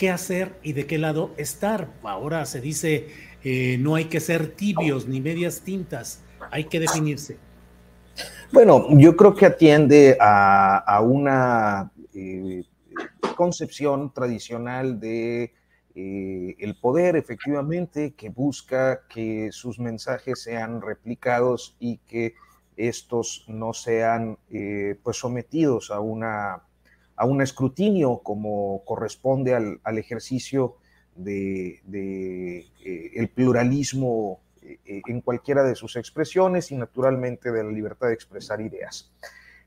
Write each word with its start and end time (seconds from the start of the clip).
qué 0.00 0.08
hacer 0.08 0.58
y 0.62 0.72
de 0.72 0.86
qué 0.86 0.96
lado 0.96 1.30
estar. 1.36 1.92
Ahora 2.02 2.46
se 2.46 2.62
dice, 2.62 3.08
eh, 3.44 3.76
no 3.78 3.96
hay 3.96 4.06
que 4.06 4.18
ser 4.18 4.56
tibios 4.56 5.06
ni 5.06 5.20
medias 5.20 5.60
tintas, 5.60 6.22
hay 6.50 6.64
que 6.64 6.80
definirse. 6.80 7.36
Bueno, 8.50 8.86
yo 8.92 9.14
creo 9.14 9.34
que 9.34 9.44
atiende 9.44 10.16
a, 10.18 11.02
una 11.04 11.92
eh, 12.14 12.64
concepción 13.36 14.10
tradicional 14.14 14.98
de 14.98 15.52
eh, 15.94 16.56
el 16.58 16.76
poder, 16.76 17.16
efectivamente, 17.16 18.14
que 18.14 18.30
busca 18.30 19.02
que 19.06 19.50
sus 19.52 19.78
mensajes 19.78 20.42
sean 20.42 20.80
replicados 20.80 21.76
y 21.78 21.98
que 21.98 22.36
estos 22.74 23.44
no 23.48 23.74
sean 23.74 24.38
eh, 24.50 24.98
pues 25.02 25.18
sometidos 25.18 25.90
a, 25.90 26.00
una, 26.00 26.62
a 27.20 27.26
un 27.26 27.42
escrutinio 27.42 28.18
como 28.22 28.82
corresponde 28.84 29.54
al, 29.54 29.98
ejercicio 29.98 30.76
de, 31.14 31.80
eh, 32.82 33.28
pluralismo 33.34 34.40
eh, 34.62 35.02
en 35.06 35.20
cualquiera 35.20 35.62
de 35.62 35.74
sus 35.74 35.96
expresiones 35.96 36.70
y 36.72 36.76
naturalmente 36.76 37.52
de 37.52 37.62
la 37.62 37.70
libertad 37.70 38.08
de 38.08 38.14
expresar 38.14 38.60
ideas. 38.60 39.12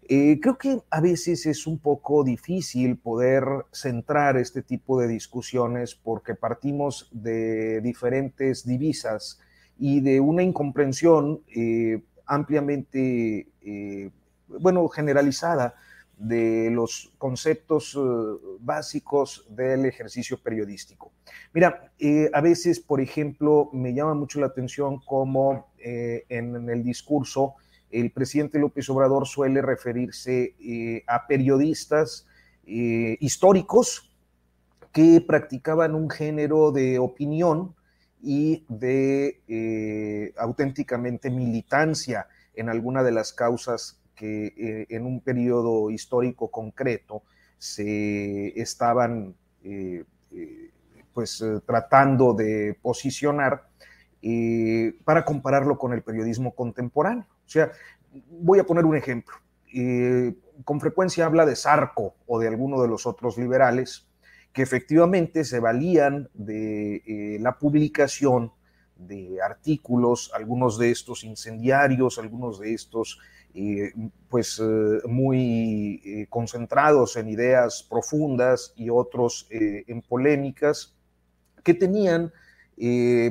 Eh, 0.09 0.40
creo 0.42 0.58
que 0.58 0.81
a 0.90 1.00
veces 1.00 1.46
es 1.46 1.66
un 1.66 1.80
poco 1.80 2.24
difícil 2.26 2.98
poder 2.98 3.46
centrar 3.72 4.36
este 4.36 4.62
tipo 4.62 5.00
de 5.00 5.08
discusiones 5.08 5.96
porque 5.96 6.36
partimos 6.36 7.08
de 7.12 7.80
diferentes 7.80 8.66
divisas 8.66 9.40
y 9.80 10.02
de 10.02 10.20
una 10.20 10.44
incomprensión 10.44 11.42
eh, 11.56 12.02
ampliamente, 12.26 13.48
eh, 13.62 14.09
bueno, 14.47 14.88
generalizada 14.90 15.75
de 16.18 16.69
los 16.72 17.12
conceptos 17.18 17.96
uh, 17.96 18.57
básicos 18.59 19.46
del 19.50 19.85
ejercicio 19.85 20.38
periodístico. 20.38 21.12
Mira, 21.53 21.91
eh, 22.00 22.29
a 22.34 22.41
veces, 22.41 22.79
por 22.79 23.01
ejemplo, 23.01 23.69
me 23.74 23.94
llama 23.94 24.13
mucho 24.13 24.40
la 24.40 24.47
atención 24.47 25.00
cómo 25.06 25.72
eh, 25.78 26.25
en 26.29 26.69
el 26.69 26.84
discurso 26.84 27.56
el 27.91 28.12
presidente 28.12 28.57
López 28.57 28.90
Obrador 28.90 29.28
suele 29.28 29.62
referirse 29.62 30.56
eh, 30.59 31.03
a 31.07 31.28
periodistas 31.28 32.25
históricos 32.66 34.09
que 34.94 35.19
practicaban 35.19 35.96
un 35.96 36.09
género 36.09 36.72
de 36.72 36.97
opinión 36.97 37.75
y 38.22 38.63
de 38.69 40.31
auténticamente 40.38 41.29
militancia 41.29 42.28
en 42.56 42.69
alguna 42.69 43.03
de 43.03 43.12
las 43.12 43.34
causas 43.34 44.02
que 44.16 44.53
eh, 44.57 44.85
en 44.90 45.06
un 45.06 45.22
periodo 45.22 45.90
histórico 45.90 46.50
concreto 46.50 47.24
se 47.57 48.59
estaban 48.59 49.35
eh, 49.63 50.03
eh, 50.31 50.69
pues 51.13 51.44
tratando 51.66 52.34
de 52.34 52.78
posicionar 52.81 53.68
para 55.03 55.25
compararlo 55.25 55.78
con 55.78 55.91
el 55.94 56.02
periodismo 56.02 56.56
contemporáneo. 56.56 57.25
O 57.46 57.50
sea, 57.50 57.72
voy 58.31 58.57
a 58.59 58.63
poner 58.63 58.85
un 58.85 58.96
ejemplo. 58.96 59.35
con 60.63 60.79
frecuencia 60.79 61.25
habla 61.25 61.46
de 61.46 61.56
Sarco 61.56 62.16
o 62.25 62.40
de 62.40 62.47
alguno 62.47 62.81
de 62.81 62.88
los 62.88 63.06
otros 63.06 63.38
liberales 63.38 64.07
que 64.53 64.62
efectivamente 64.62 65.44
se 65.44 65.59
valían 65.59 66.29
de 66.34 67.38
la 67.41 67.59
publicación 67.59 68.53
de 68.96 69.41
artículos, 69.41 70.31
algunos 70.34 70.78
de 70.78 70.91
estos 70.91 71.23
incendiarios, 71.23 72.18
algunos 72.18 72.59
de 72.59 72.73
estos 72.73 73.19
pues 74.30 74.59
eh, 74.59 75.00
muy 75.08 76.02
eh, 76.03 76.28
concentrados 76.30 77.16
en 77.18 77.30
ideas 77.30 77.86
profundas 77.88 78.74
y 78.75 78.90
otros 78.90 79.47
eh, 79.52 79.84
en 79.88 80.02
polémicas 80.02 80.96
que 81.64 81.74
tenían 81.74 82.31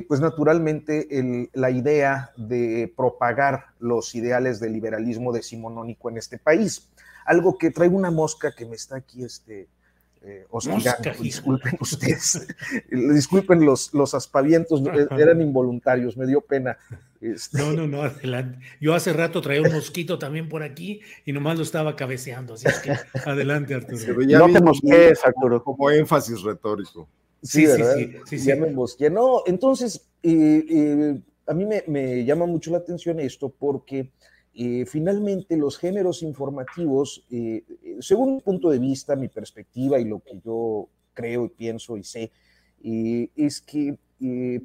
pues 0.07 0.21
naturalmente 0.21 1.05
la 1.51 1.69
idea 1.69 2.31
de 2.37 2.91
propagar 2.95 3.65
los 3.77 4.15
ideales 4.15 4.61
del 4.61 4.71
liberalismo 4.71 5.33
decimonónico 5.33 6.09
en 6.09 6.17
este 6.17 6.37
país. 6.39 6.89
Algo 7.25 7.57
que 7.57 7.69
trae 7.69 7.89
una 7.89 8.09
mosca 8.09 8.55
que 8.55 8.65
me 8.65 8.75
está 8.75 8.95
aquí 8.95 9.25
este, 9.25 9.67
eh, 10.23 10.45
hostigando. 10.49 11.11
Disculpen 11.21 11.77
ustedes, 11.79 12.47
disculpen 12.91 13.65
los, 13.65 13.93
los 13.93 14.13
aspavientos, 14.13 14.81
eran 15.17 15.41
involuntarios, 15.41 16.15
me 16.15 16.25
dio 16.25 16.41
pena. 16.41 16.77
Este... 17.19 17.57
No, 17.57 17.73
no, 17.73 17.87
no, 17.87 18.03
adelante. 18.03 18.59
Yo 18.79 18.93
hace 18.93 19.13
rato 19.13 19.41
traía 19.41 19.61
un 19.61 19.73
mosquito 19.73 20.17
también 20.17 20.49
por 20.49 20.63
aquí 20.63 21.01
y 21.25 21.33
nomás 21.33 21.57
lo 21.57 21.63
estaba 21.63 21.95
cabeceando, 21.95 22.53
así 22.53 22.67
es 22.67 22.79
que 22.79 22.91
adelante, 23.25 23.73
Arturo. 23.73 24.15
no 24.17 24.51
te 24.51 24.61
mosquees, 24.61 25.25
Arturo. 25.25 25.63
Como 25.63 25.89
énfasis 25.89 26.41
retórico. 26.41 27.07
Sí, 27.41 27.67
sí, 27.67 27.83
sí, 27.83 28.17
sí, 28.25 28.39
sí, 28.39 28.47
Ya 28.47 28.55
me 28.55 28.71
mosqué. 28.71 29.09
No, 29.09 29.43
entonces, 29.45 30.07
eh, 30.23 30.65
eh, 30.69 31.19
a 31.45 31.53
mí 31.53 31.65
me, 31.65 31.83
me 31.87 32.23
llama 32.23 32.45
mucho 32.45 32.71
la 32.71 32.77
atención 32.77 33.19
esto 33.19 33.49
porque 33.49 34.11
eh, 34.55 34.85
finalmente 34.85 35.57
los 35.57 35.79
géneros 35.79 36.21
informativos, 36.21 37.25
eh, 37.31 37.63
eh, 37.83 37.97
según 38.01 38.35
mi 38.35 38.41
punto 38.41 38.69
de 38.69 38.77
vista, 38.77 39.15
mi 39.15 39.27
perspectiva 39.27 39.99
y 39.99 40.05
lo 40.05 40.19
que 40.19 40.39
yo 40.45 40.89
creo 41.13 41.45
y 41.45 41.49
pienso 41.49 41.97
y 41.97 42.03
sé, 42.03 42.31
es 42.83 43.61
que 43.61 43.97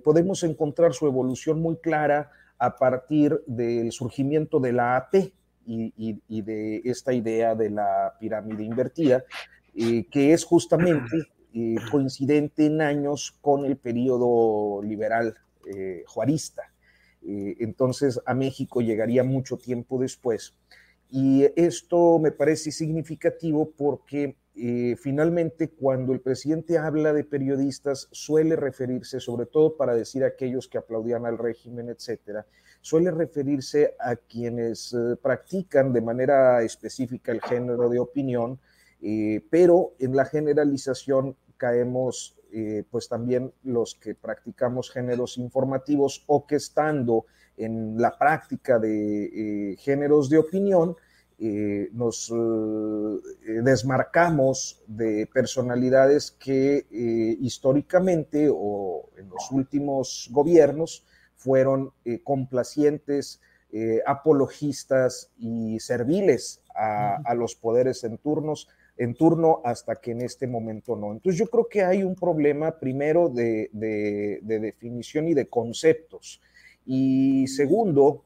podemos 0.02 0.42
encontrar 0.42 0.92
su 0.92 1.06
evolución 1.06 1.60
muy 1.60 1.76
clara 1.76 2.30
a 2.58 2.76
partir 2.76 3.40
del 3.46 3.92
surgimiento 3.92 4.58
de 4.58 4.72
la 4.72 4.96
AP 4.96 5.14
y, 5.66 5.92
y, 6.26 6.42
de 6.42 6.80
esta 6.84 7.12
idea 7.12 7.54
de 7.54 7.70
la 7.70 8.14
pirámide 8.18 8.64
invertida, 8.64 9.24
que 9.74 10.32
es 10.32 10.44
justamente 10.44 11.28
coincidente 11.92 12.66
en 12.66 12.80
años 12.80 13.36
con 13.40 13.64
el 13.64 13.76
periodo 13.76 14.82
liberal 14.82 15.36
juarista. 16.06 16.72
Eh, 17.26 17.56
entonces 17.60 18.20
a 18.26 18.34
México 18.34 18.80
llegaría 18.80 19.24
mucho 19.24 19.56
tiempo 19.56 19.98
después. 19.98 20.54
Y 21.10 21.46
esto 21.56 22.18
me 22.18 22.32
parece 22.32 22.70
significativo 22.70 23.70
porque 23.76 24.36
eh, 24.54 24.96
finalmente 25.00 25.70
cuando 25.70 26.12
el 26.12 26.20
presidente 26.20 26.78
habla 26.78 27.12
de 27.12 27.24
periodistas 27.24 28.08
suele 28.12 28.56
referirse, 28.56 29.20
sobre 29.20 29.46
todo 29.46 29.76
para 29.76 29.94
decir 29.94 30.24
a 30.24 30.28
aquellos 30.28 30.68
que 30.68 30.78
aplaudían 30.78 31.24
al 31.24 31.38
régimen, 31.38 31.88
etcétera, 31.88 32.46
suele 32.80 33.10
referirse 33.10 33.94
a 33.98 34.16
quienes 34.16 34.92
eh, 34.92 35.16
practican 35.20 35.92
de 35.92 36.02
manera 36.02 36.62
específica 36.62 37.32
el 37.32 37.40
género 37.40 37.88
de 37.88 37.98
opinión, 37.98 38.58
pero 39.48 39.94
en 40.00 40.16
la 40.16 40.24
generalización 40.24 41.36
caemos 41.56 42.37
eh, 42.52 42.84
pues 42.90 43.08
también 43.08 43.52
los 43.62 43.94
que 43.94 44.14
practicamos 44.14 44.90
géneros 44.90 45.38
informativos 45.38 46.24
o 46.26 46.46
que 46.46 46.56
estando 46.56 47.26
en 47.58 48.00
la 48.00 48.16
práctica 48.16 48.78
de 48.78 49.72
eh, 49.72 49.76
géneros 49.76 50.30
de 50.30 50.38
opinión, 50.38 50.96
eh, 51.40 51.88
nos 51.92 52.30
eh, 52.30 53.60
desmarcamos 53.62 54.82
de 54.86 55.28
personalidades 55.32 56.32
que 56.32 56.86
históricamente 57.40 58.48
o 58.50 59.10
en 59.16 59.28
los 59.28 59.50
últimos 59.52 60.28
gobiernos 60.32 61.04
fueron 61.36 61.92
complacientes, 62.24 63.40
apologistas 64.06 65.30
y 65.38 65.78
serviles 65.78 66.62
a, 66.74 67.34
los 67.36 67.54
poderes 67.54 68.02
en 68.02 68.18
turnos 68.18 68.68
en 68.98 69.14
turno 69.14 69.60
hasta 69.64 69.96
que 69.96 70.10
en 70.10 70.22
este 70.22 70.46
momento 70.46 70.96
no. 70.96 71.12
Entonces 71.12 71.38
yo 71.38 71.46
creo 71.46 71.68
que 71.68 71.82
hay 71.84 72.02
un 72.02 72.16
problema 72.16 72.78
primero 72.78 73.28
de, 73.28 73.70
definición 74.42 75.28
y 75.28 75.34
de 75.34 75.46
conceptos. 75.46 76.40
Y 76.84 77.46
segundo, 77.46 78.24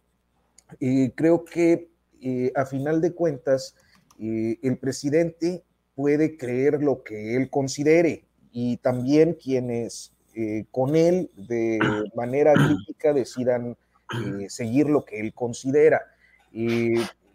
eh, 0.80 1.12
creo 1.14 1.44
que 1.44 1.90
eh, 2.22 2.52
a 2.56 2.64
final 2.64 3.02
de 3.02 3.12
cuentas 3.12 3.76
eh, 4.18 4.58
el 4.62 4.78
presidente 4.78 5.62
puede 5.94 6.38
creer 6.38 6.82
lo 6.82 7.02
que 7.02 7.36
él 7.36 7.50
considere 7.50 8.24
y 8.50 8.78
también 8.78 9.34
quienes 9.34 10.12
con 10.70 10.96
él 10.96 11.30
de 11.36 11.78
manera 12.16 12.54
crítica 12.54 13.12
decidan 13.12 13.76
seguir 14.48 14.88
lo 14.88 15.04
que 15.04 15.20
él 15.20 15.34
considera. 15.34 16.00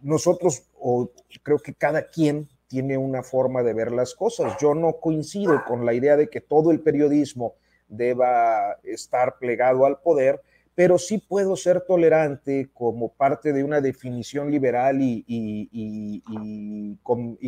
nosotros, 0.01 0.63
o 0.79 1.11
creo 1.43 1.59
que 1.59 1.75
cada 1.75 2.07
quien 2.07 2.49
tiene 2.67 2.97
una 2.97 3.23
forma 3.23 3.63
de 3.63 3.73
ver 3.73 3.91
las 3.91 4.13
cosas. 4.13 4.57
Yo 4.59 4.75
no 4.75 4.99
coincido 4.99 5.63
con 5.65 5.85
la 5.85 5.93
idea 5.93 6.17
de 6.17 6.29
que 6.29 6.41
todo 6.41 6.71
el 6.71 6.81
periodismo 6.81 7.55
deba 7.87 8.77
estar 8.83 9.37
plegado 9.39 9.85
al 9.85 9.99
poder, 9.99 10.41
pero 10.75 10.97
sí 10.97 11.17
puedo 11.17 11.55
ser 11.55 11.81
tolerante 11.81 12.69
como 12.73 13.09
parte 13.13 13.53
de 13.53 13.63
una 13.63 13.81
definición 13.81 14.51
liberal 14.51 15.01
y, 15.01 15.25
y, 15.27 16.21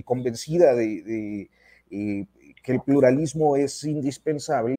convencida 0.03 0.73
de, 0.73 1.49
eh, 1.91 2.25
que 2.63 2.71
el 2.71 2.81
pluralismo 2.81 3.55
es 3.55 3.83
indispensable. 3.83 4.78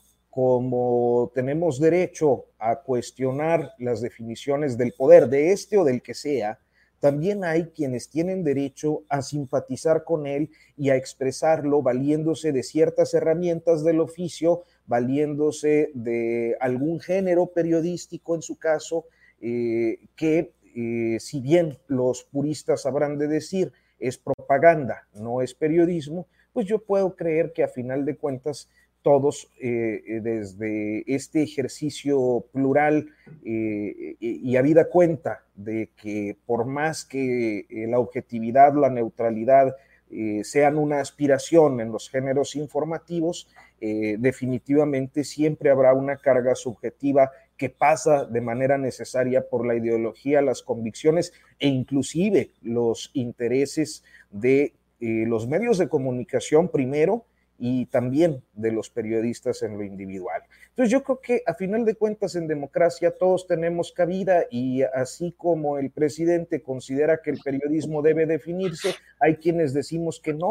como 0.31 1.29
tenemos 1.35 1.79
derecho 1.79 2.45
a 2.57 2.77
cuestionar 2.77 3.73
las 3.77 4.01
definiciones 4.01 4.77
del 4.77 4.93
poder, 4.93 5.27
de 5.27 5.51
este 5.51 5.77
o 5.77 5.83
del 5.83 6.01
que 6.01 6.13
sea, 6.13 6.57
también 7.01 7.43
hay 7.43 7.65
quienes 7.71 8.09
tienen 8.09 8.43
derecho 8.43 9.03
a 9.09 9.23
simpatizar 9.23 10.03
con 10.05 10.27
él 10.27 10.49
y 10.77 10.89
a 10.89 10.95
expresarlo 10.95 11.81
valiéndose 11.81 12.53
de 12.53 12.63
ciertas 12.63 13.13
herramientas 13.13 13.83
del 13.83 13.99
oficio, 13.99 14.63
valiéndose 14.85 15.91
de 15.95 16.55
algún 16.61 17.01
género 17.01 17.47
periodístico 17.47 18.35
en 18.35 18.41
su 18.41 18.57
caso, 18.57 19.05
eh, 19.41 19.97
que 20.15 20.53
eh, 20.75 21.17
si 21.19 21.41
bien 21.41 21.77
los 21.87 22.23
puristas 22.23 22.85
habrán 22.85 23.17
de 23.17 23.27
decir 23.27 23.73
es 23.99 24.17
propaganda, 24.17 25.07
no 25.13 25.41
es 25.41 25.53
periodismo, 25.53 26.27
pues 26.53 26.67
yo 26.67 26.79
puedo 26.79 27.15
creer 27.15 27.51
que 27.51 27.63
a 27.63 27.67
final 27.67 28.05
de 28.05 28.15
cuentas 28.15 28.69
todos 29.01 29.49
eh, 29.59 30.03
eh, 30.07 30.21
desde 30.21 31.03
este 31.13 31.43
ejercicio 31.43 32.45
plural 32.51 33.09
eh, 33.43 34.15
y 34.19 34.55
habida 34.55 34.89
cuenta 34.89 35.43
de 35.55 35.89
que 35.95 36.37
por 36.45 36.65
más 36.65 37.05
que 37.05 37.65
la 37.89 37.99
objetividad, 37.99 38.73
la 38.75 38.89
neutralidad 38.89 39.75
sean 40.43 40.77
una 40.77 40.99
aspiración 40.99 41.79
en 41.79 41.93
los 41.93 42.09
géneros 42.09 42.57
informativos, 42.57 43.47
definitivamente 43.79 45.23
siempre 45.23 45.69
habrá 45.69 45.93
una 45.93 46.17
carga 46.17 46.53
subjetiva 46.53 47.31
que 47.55 47.69
pasa 47.69 48.25
de 48.25 48.41
manera 48.41 48.77
necesaria 48.77 49.47
por 49.47 49.65
la 49.65 49.75
ideología, 49.75 50.41
las 50.41 50.63
convicciones 50.63 51.31
e 51.59 51.69
inclusive 51.69 52.51
los 52.61 53.11
intereses 53.13 54.03
de 54.31 54.73
los 54.99 55.47
medios 55.47 55.77
de 55.77 55.87
comunicación 55.87 56.67
primero, 56.67 57.25
y 57.63 57.85
también 57.85 58.43
de 58.53 58.71
los 58.71 58.89
periodistas 58.89 59.61
en 59.61 59.77
lo 59.77 59.83
individual. 59.83 60.41
Entonces 60.69 60.91
yo 60.91 61.03
creo 61.03 61.21
que 61.21 61.43
a 61.45 61.53
final 61.53 61.85
de 61.85 61.93
cuentas 61.93 62.35
en 62.35 62.47
democracia 62.47 63.15
todos 63.15 63.45
tenemos 63.45 63.91
cabida 63.91 64.45
y 64.49 64.81
así 64.81 65.35
como 65.37 65.77
el 65.77 65.91
presidente 65.91 66.63
considera 66.63 67.21
que 67.21 67.29
el 67.29 67.37
periodismo 67.37 68.01
debe 68.01 68.25
definirse, 68.25 68.95
hay 69.19 69.35
quienes 69.35 69.75
decimos 69.75 70.19
que 70.19 70.33
no, 70.33 70.49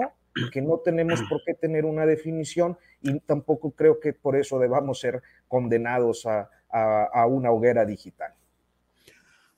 que 0.53 0.63
no 0.63 0.79
tenemos 0.79 1.21
por 1.29 1.43
qué 1.45 1.55
tener 1.55 1.85
una 1.85 2.07
definición 2.07 2.79
y 3.03 3.19
tampoco 3.19 3.73
creo 3.73 3.99
que 3.99 4.13
por 4.13 4.37
eso 4.37 4.61
debamos 4.61 5.01
ser 5.01 5.21
condenados 5.49 6.27
a, 6.27 6.49
a 6.71 7.27
una 7.27 7.51
hoguera 7.51 7.85
digital. 7.85 8.33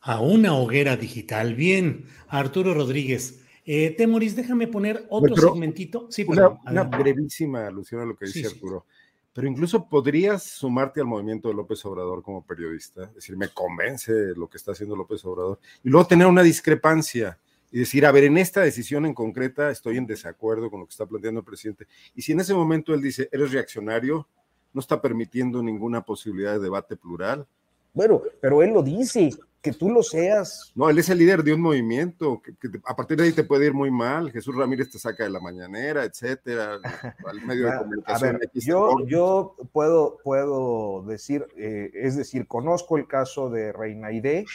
A 0.00 0.22
una 0.22 0.56
hoguera 0.56 0.96
digital. 0.96 1.54
Bien, 1.54 2.06
Arturo 2.28 2.72
Rodríguez. 2.72 3.41
Eh, 3.64 3.94
Temoris, 3.96 4.34
déjame 4.34 4.66
poner 4.66 5.06
otro 5.08 5.36
segmentito. 5.36 6.06
Sí, 6.10 6.24
una, 6.26 6.48
una 6.48 6.82
brevísima 6.84 7.66
alusión 7.66 8.00
a 8.00 8.04
lo 8.04 8.16
que 8.16 8.26
dice 8.26 8.46
Arturo. 8.46 8.86
Pero 9.32 9.48
incluso 9.48 9.88
podrías 9.88 10.42
sumarte 10.42 11.00
al 11.00 11.06
movimiento 11.06 11.48
de 11.48 11.54
López 11.54 11.82
Obrador 11.86 12.22
como 12.22 12.44
periodista, 12.44 13.04
es 13.04 13.14
decir, 13.14 13.36
me 13.36 13.48
convence 13.48 14.12
lo 14.36 14.48
que 14.48 14.58
está 14.58 14.72
haciendo 14.72 14.94
López 14.94 15.24
Obrador, 15.24 15.58
y 15.82 15.88
luego 15.88 16.06
tener 16.06 16.26
una 16.26 16.42
discrepancia 16.42 17.38
y 17.70 17.78
decir, 17.78 18.04
a 18.04 18.12
ver, 18.12 18.24
en 18.24 18.36
esta 18.36 18.60
decisión 18.60 19.06
en 19.06 19.14
concreta 19.14 19.70
estoy 19.70 19.96
en 19.96 20.06
desacuerdo 20.06 20.70
con 20.70 20.80
lo 20.80 20.86
que 20.86 20.90
está 20.90 21.06
planteando 21.06 21.40
el 21.40 21.46
presidente. 21.46 21.86
Y 22.14 22.20
si 22.20 22.32
en 22.32 22.40
ese 22.40 22.52
momento 22.52 22.92
él 22.92 23.00
dice, 23.00 23.30
eres 23.32 23.50
reaccionario, 23.52 24.28
no 24.74 24.80
está 24.80 25.00
permitiendo 25.00 25.62
ninguna 25.62 26.02
posibilidad 26.02 26.52
de 26.52 26.60
debate 26.60 26.96
plural. 26.96 27.46
Bueno, 27.92 28.22
pero 28.40 28.62
él 28.62 28.72
lo 28.72 28.82
dice, 28.82 29.30
que 29.62 29.72
tú 29.72 29.88
lo 29.90 30.02
seas. 30.02 30.72
No, 30.74 30.90
él 30.90 30.98
es 30.98 31.08
el 31.08 31.18
líder 31.18 31.44
de 31.44 31.54
un 31.54 31.60
movimiento, 31.60 32.42
que, 32.42 32.52
a 32.84 32.96
partir 32.96 33.16
de 33.16 33.24
ahí 33.24 33.32
te 33.32 33.44
puede 33.44 33.66
ir 33.66 33.72
muy 33.72 33.92
mal. 33.92 34.32
Jesús 34.32 34.56
Ramírez 34.56 34.90
te 34.90 34.98
saca 34.98 35.22
de 35.22 35.30
la 35.30 35.38
mañanera, 35.38 36.04
etcétera, 36.04 36.80
al 37.26 37.40
medio 37.46 37.70
de 37.70 37.78
comunicación. 37.78 38.34
A 38.34 38.38
ver, 38.38 38.50
yo, 38.54 39.06
yo 39.06 39.54
puedo, 39.72 40.18
puedo 40.24 41.04
decir, 41.06 41.46
eh, 41.56 41.92
es 41.94 42.16
decir, 42.16 42.48
conozco 42.48 42.98
el 42.98 43.06
caso 43.06 43.50
de 43.50 43.72
Reina 43.72 44.10
Ide, 44.10 44.46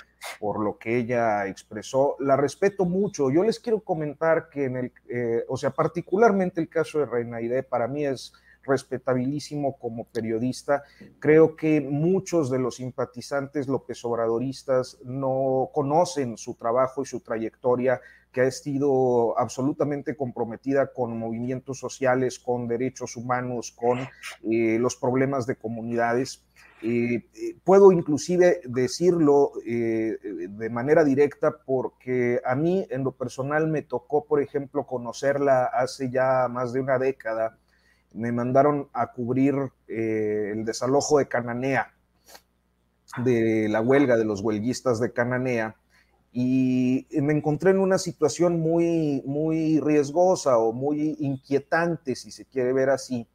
por 0.41 0.59
lo 0.61 0.77
que 0.77 0.97
ella 0.97 1.47
expresó, 1.47 2.17
la 2.19 2.35
respeto 2.35 2.83
mucho. 2.83 3.31
Yo 3.31 3.43
les 3.43 3.61
quiero 3.61 3.79
comentar 3.79 4.49
que 4.49 4.65
en 4.65 4.75
el, 4.75 4.91
eh, 5.07 5.45
o 5.47 5.55
sea, 5.55 5.69
particularmente 5.69 6.59
el 6.59 6.67
caso 6.67 6.99
de 6.99 7.05
Reina 7.05 7.39
Ide 7.39 7.63
para 7.63 7.87
mí 7.87 8.05
es 8.05 8.33
respetabilísimo 8.67 9.77
como 9.77 10.05
periodista. 10.05 10.83
Creo 11.19 11.55
que 11.55 11.81
muchos 11.81 12.49
de 12.49 12.59
los 12.59 12.75
simpatizantes 12.75 13.67
López 13.67 14.03
Obradoristas 14.05 14.97
no 15.03 15.69
conocen 15.73 16.37
su 16.37 16.55
trabajo 16.55 17.01
y 17.01 17.05
su 17.05 17.21
trayectoria 17.21 18.01
que 18.31 18.41
ha 18.41 18.51
sido 18.51 19.37
absolutamente 19.39 20.15
comprometida 20.15 20.93
con 20.93 21.17
movimientos 21.17 21.79
sociales, 21.79 22.37
con 22.37 22.67
derechos 22.67 23.15
humanos, 23.15 23.71
con 23.75 23.99
eh, 23.99 24.77
los 24.79 24.95
problemas 24.95 25.47
de 25.47 25.55
comunidades. 25.55 26.43
Eh, 26.83 27.25
puedo 27.63 27.91
inclusive 27.91 28.61
decirlo 28.65 29.53
eh, 29.65 30.17
de 30.21 30.69
manera 30.69 31.03
directa 31.03 31.55
porque 31.65 32.39
a 32.45 32.53
mí 32.53 32.85
en 32.91 33.03
lo 33.03 33.13
personal 33.13 33.67
me 33.67 33.81
tocó, 33.81 34.25
por 34.25 34.39
ejemplo, 34.39 34.85
conocerla 34.85 35.65
hace 35.65 36.11
ya 36.11 36.47
más 36.47 36.73
de 36.73 36.81
una 36.81 36.99
década. 36.99 37.57
Me 38.13 38.31
mandaron 38.31 38.89
a 38.93 39.11
cubrir 39.11 39.55
el 39.87 40.65
desalojo 40.65 41.19
de 41.19 41.27
Cananea, 41.27 41.93
de 43.23 43.67
la 43.69 43.81
huelga 43.81 44.17
de 44.17 44.25
los 44.25 44.41
huelguistas 44.41 44.99
de 44.99 45.11
Cananea 45.11 45.75
y 46.39 47.07
me 47.11 47.33
encontré 47.33 47.71
en 47.71 47.79
una 47.79 47.97
situación 47.97 48.59
muy, 48.59 49.23
muy 49.25 49.79
riesgosa 49.79 50.59
o 50.59 50.71
muy 50.71 51.15
inquietante, 51.19 52.15
si 52.15 52.29
se 52.29 52.45
quiere 52.45 52.73
ver 52.73 52.91
así, 52.91 53.27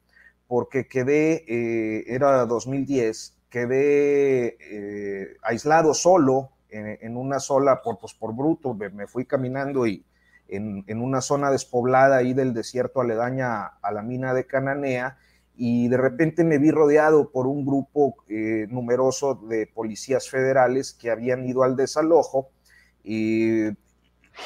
porque 0.47 0.87
quedé, 0.87 1.43
eh, 1.47 2.05
era 2.07 2.45
2010, 2.45 3.35
quedé 3.49 4.57
eh, 4.59 5.37
aislado 5.41 5.93
solo 5.93 6.51
en, 6.69 7.17
una 7.17 7.39
sola, 7.39 7.81
por, 7.81 7.99
pues 7.99 8.13
por 8.13 8.33
bruto, 8.33 8.73
me, 8.73 9.05
fui 9.05 9.25
caminando 9.25 9.85
y 9.85 10.05
en, 10.47 11.01
una 11.01 11.21
zona 11.21 11.51
despoblada 11.51 12.17
ahí 12.17 12.33
del 12.33 12.53
desierto 12.53 13.01
aledaña 13.01 13.65
a 13.81 13.91
la 13.91 14.01
mina 14.01 14.33
de 14.33 14.45
Cananea, 14.45 15.17
y 15.55 15.87
de 15.87 15.97
repente 15.97 16.43
me 16.43 16.57
vi 16.57 16.71
rodeado 16.71 17.29
por 17.29 17.45
un 17.45 17.65
grupo 17.65 18.15
eh, 18.27 18.65
numeroso 18.69 19.35
de 19.35 19.67
policías 19.67 20.29
federales 20.29 20.93
que 20.93 21.11
habían 21.11 21.45
ido 21.47 21.63
al 21.63 21.75
desalojo 21.75 22.49
y 23.03 23.65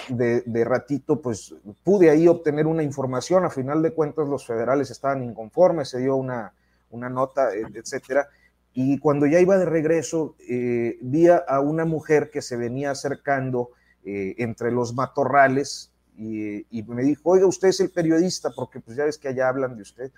de, 0.09 0.63
ratito, 0.65 1.21
pues 1.21 1.55
pude 1.83 2.09
ahí 2.09 2.27
obtener 2.27 2.67
una 2.67 2.83
información. 2.83 3.45
A 3.45 3.49
final 3.49 3.81
de 3.81 3.91
cuentas, 3.91 4.27
los 4.27 4.45
federales 4.45 4.91
estaban 4.91 5.23
inconformes, 5.23 5.89
se 5.89 5.99
dio 5.99 6.17
una, 6.17 6.53
una 6.89 7.09
nota, 7.09 7.55
e, 7.55 7.61
etcétera. 7.73 8.27
Y 8.73 8.99
cuando 8.99 9.25
ya 9.25 9.39
iba 9.39 9.57
de 9.57 9.65
regreso, 9.65 10.35
eh, 10.47 10.97
vi 11.01 11.27
a 11.29 11.59
una 11.61 11.85
mujer 11.85 12.29
que 12.29 12.41
se 12.41 12.57
venía 12.57 12.91
acercando 12.91 13.71
eh, 14.09 14.35
entre 14.37 14.71
los 14.71 14.93
matorrales 14.93 15.91
y, 16.17 16.63
me 16.87 17.03
dijo, 17.03 17.31
oiga, 17.31 17.45
usted 17.45 17.67
es 17.67 17.81
el 17.81 17.89
periodista, 17.89 18.51
porque 18.55 18.79
pues 18.79 18.95
ya 18.95 19.03
ves 19.03 19.17
que 19.17 19.27
allá 19.27 19.49
hablan 19.49 19.75
de 19.75 19.81
usted. 19.81 20.11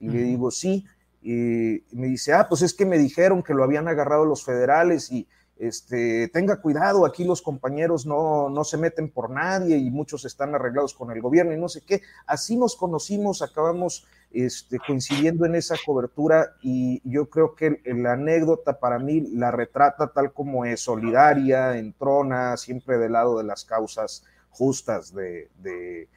Y 0.00 0.08
le 0.08 0.22
digo, 0.22 0.50
sí. 0.50 0.84
Y 1.22 1.84
me 1.92 2.08
dice, 2.08 2.32
ah, 2.32 2.48
pues 2.48 2.62
es 2.62 2.74
que 2.74 2.84
me 2.84 2.98
dijeron 2.98 3.44
que 3.44 3.54
lo 3.54 3.62
habían 3.62 3.86
agarrado 3.86 4.24
los 4.24 4.44
federales 4.44 5.12
y, 5.12 5.28
este, 5.58 6.28
tenga 6.28 6.60
cuidado, 6.60 7.06
aquí 7.06 7.24
los 7.24 7.40
compañeros 7.40 8.04
no, 8.04 8.50
no, 8.50 8.64
se 8.64 8.76
meten 8.76 9.10
por 9.10 9.30
nadie 9.30 9.76
y 9.76 9.90
muchos 9.90 10.24
están 10.24 10.54
arreglados 10.54 10.92
con 10.92 11.10
el 11.10 11.22
gobierno 11.22 11.52
y 11.54 11.58
no 11.58 11.68
sé 11.68 11.80
qué. 11.80 12.02
Así 12.26 12.56
nos 12.56 12.76
conocimos, 12.76 13.40
acabamos 13.40 14.06
este, 14.32 14.78
coincidiendo 14.78 15.46
en 15.46 15.54
esa 15.54 15.76
cobertura 15.84 16.56
y 16.60 17.00
yo 17.10 17.30
creo 17.30 17.54
que 17.54 17.80
la 17.84 18.12
anécdota 18.12 18.78
para 18.78 18.98
mí 18.98 19.22
la 19.32 19.50
retrata 19.50 20.12
tal 20.12 20.32
como 20.32 20.66
es, 20.66 20.80
solidaria, 20.80 21.78
entrona, 21.78 22.56
siempre 22.58 22.98
del 22.98 23.12
lado 23.12 23.38
de 23.38 23.44
las 23.44 23.64
causas 23.64 24.24
justas 24.50 25.14
de, 25.14 25.48
de, 25.58 26.08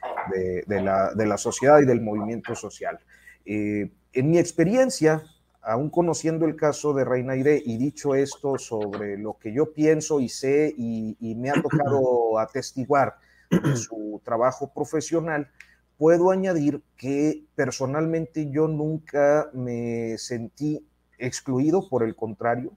de, 0.67 0.81
la, 0.81 1.13
la, 1.15 1.37
sociedad 1.37 1.79
y 1.79 1.85
del 1.85 2.01
movimiento 2.01 2.55
social. 2.55 2.99
Eh, 3.45 3.91
en 4.13 4.31
mi 4.31 4.37
experiencia, 4.37 5.23
aún 5.61 5.89
conociendo 5.89 6.45
el 6.45 6.55
caso 6.55 6.93
de 6.93 7.05
Reinaire 7.05 7.61
y 7.63 7.77
dicho 7.77 8.15
esto 8.15 8.57
sobre 8.57 9.17
lo 9.17 9.37
que 9.37 9.53
yo 9.53 9.73
pienso 9.73 10.19
y 10.19 10.29
sé 10.29 10.73
y, 10.77 11.35
me 11.35 11.49
ha 11.49 11.61
tocado 11.61 12.39
atestiguar 12.39 13.17
de 13.49 13.75
su 13.75 14.21
trabajo 14.23 14.71
profesional, 14.73 15.49
puedo 15.97 16.31
añadir 16.31 16.81
que 16.95 17.43
personalmente 17.55 18.49
yo 18.49 18.67
nunca 18.67 19.49
me 19.53 20.17
sentí 20.17 20.85
excluido, 21.17 21.89
por 21.89 22.03
el 22.03 22.15
contrario, 22.15 22.71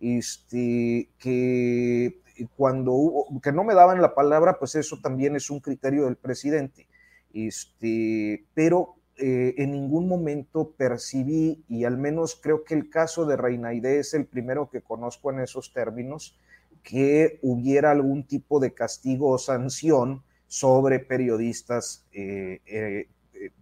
este, 0.00 1.10
que 1.18 2.20
cuando 2.56 2.92
hubo, 2.92 3.40
que 3.40 3.52
no 3.52 3.64
me 3.64 3.74
daban 3.74 4.02
la 4.02 4.14
palabra, 4.14 4.58
pues 4.58 4.74
eso 4.74 4.98
también 5.00 5.36
es 5.36 5.50
un 5.50 5.60
criterio 5.60 6.04
del 6.06 6.16
presidente, 6.16 6.88
este, 7.32 8.44
pero 8.54 8.97
eh, 9.18 9.54
en 9.58 9.72
ningún 9.72 10.08
momento 10.08 10.74
percibí, 10.76 11.64
y 11.68 11.84
al 11.84 11.98
menos 11.98 12.38
creo 12.40 12.64
que 12.64 12.74
el 12.74 12.88
caso 12.88 13.26
de 13.26 13.36
Reinaide 13.36 13.98
es 13.98 14.14
el 14.14 14.26
primero 14.26 14.70
que 14.70 14.80
conozco 14.80 15.30
en 15.32 15.40
esos 15.40 15.72
términos, 15.72 16.38
que 16.82 17.38
hubiera 17.42 17.90
algún 17.90 18.24
tipo 18.24 18.60
de 18.60 18.72
castigo 18.74 19.30
o 19.30 19.38
sanción 19.38 20.22
sobre 20.46 21.00
periodistas 21.00 22.06
eh, 22.12 22.60
eh, 22.66 23.08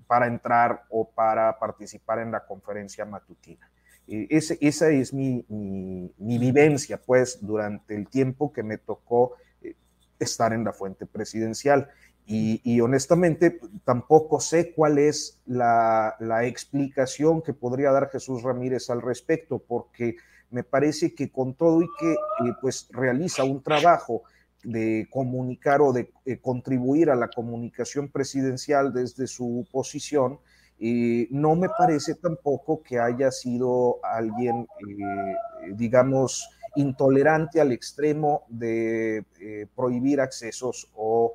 para 0.07 0.27
entrar 0.27 0.85
o 0.91 1.09
para 1.11 1.59
participar 1.59 2.19
en 2.19 2.31
la 2.33 2.45
conferencia 2.45 3.05
matutina. 3.05 3.71
Esa 4.07 4.91
es 4.91 5.13
mi, 5.13 5.45
vivencia, 6.19 7.01
pues, 7.03 7.45
durante 7.45 7.97
el 7.97 8.09
tiempo 8.09 8.53
que 8.53 8.63
me 8.63 8.79
tocó 8.79 9.35
estar 10.19 10.53
en 10.53 10.65
la 10.65 10.73
fuente 10.73 11.07
presidencial. 11.07 11.89
Y, 12.29 12.81
honestamente 12.81 13.61
tampoco 13.85 14.41
sé 14.41 14.73
cuál 14.75 14.99
es 14.99 15.39
la, 15.47 16.17
explicación 16.43 17.41
que 17.41 17.53
podría 17.53 17.93
dar 17.93 18.11
Jesús 18.11 18.43
Ramírez 18.43 18.91
al 18.91 19.01
respecto, 19.01 19.61
porque 19.61 20.17
me 20.51 20.65
parece 20.65 21.15
que 21.15 21.31
con 21.31 21.55
todo 21.55 21.83
y 21.83 21.89
que 22.01 22.13
eh, 22.13 22.53
pues 22.61 22.89
realiza 22.91 23.45
un 23.45 23.63
trabajo 23.63 24.23
de 24.65 25.07
comunicar 25.09 25.81
o 25.81 25.93
de 25.93 26.11
eh, 26.25 26.39
contribuir 26.39 27.11
a 27.11 27.15
la 27.15 27.29
comunicación 27.29 28.09
presidencial 28.09 28.93
desde 28.93 29.29
su 29.29 29.65
posición, 29.71 30.41
eh, 30.81 31.29
no 31.31 31.55
me 31.55 31.69
parece 31.69 32.17
tampoco 32.17 32.83
que 32.83 32.99
haya 32.99 33.31
sido 33.31 34.01
alguien, 34.03 34.67
digamos, 35.75 36.51
intolerante 36.75 37.61
al 37.61 37.71
extremo 37.71 38.43
de 38.49 39.25
prohibir 39.75 40.21
accesos 40.21 40.91
o 40.95 41.35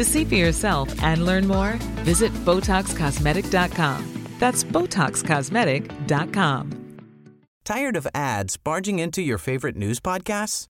To 0.00 0.04
see 0.04 0.24
for 0.24 0.34
yourself 0.34 1.02
and 1.02 1.26
learn 1.26 1.46
more, 1.46 1.74
visit 2.08 2.32
BotoxCosmetic.com. 2.46 4.28
That's 4.38 4.64
BotoxCosmetic.com. 4.64 6.96
Tired 7.66 7.96
of 7.96 8.06
ads 8.14 8.56
barging 8.56 8.98
into 8.98 9.20
your 9.20 9.36
favorite 9.36 9.76
news 9.76 10.00
podcasts? 10.00 10.64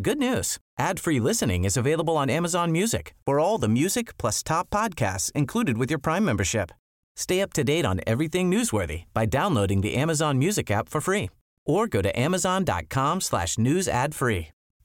Good 0.00 0.18
news. 0.18 0.58
Ad-free 0.78 1.18
listening 1.18 1.64
is 1.64 1.76
available 1.76 2.16
on 2.16 2.30
Amazon 2.30 2.70
Music 2.70 3.16
for 3.24 3.40
all 3.40 3.58
the 3.58 3.66
music 3.66 4.16
plus 4.18 4.44
top 4.44 4.70
podcasts 4.70 5.32
included 5.32 5.78
with 5.78 5.90
your 5.90 5.98
Prime 5.98 6.24
membership. 6.24 6.70
Stay 7.16 7.40
up 7.40 7.52
to 7.54 7.64
date 7.64 7.84
on 7.84 8.00
everything 8.06 8.52
newsworthy 8.52 9.06
by 9.12 9.26
downloading 9.26 9.80
the 9.80 9.96
Amazon 9.96 10.38
Music 10.38 10.70
app 10.70 10.88
for 10.88 11.00
free 11.00 11.28
or 11.64 11.88
go 11.88 12.02
to 12.02 12.16
amazon.com 12.16 13.20
slash 13.20 13.58
news 13.58 13.88
ad 13.88 14.14
free. 14.14 14.50